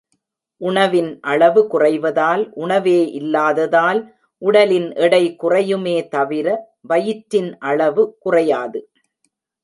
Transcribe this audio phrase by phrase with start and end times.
[0.61, 3.99] உணவின் அளவு குறைவதால், உணவே இல்லாததால்,
[4.41, 6.47] உடலின் எடை குறையுமே தவிர,
[6.81, 8.81] வயிற்றின் அளவு குறையாது.